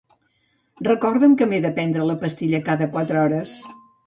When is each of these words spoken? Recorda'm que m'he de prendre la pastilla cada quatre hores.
Recorda'm 0.87 1.35
que 1.41 1.47
m'he 1.51 1.59
de 1.67 1.71
prendre 1.75 2.09
la 2.13 2.17
pastilla 2.25 2.63
cada 2.71 2.89
quatre 2.97 3.23
hores. 3.27 3.55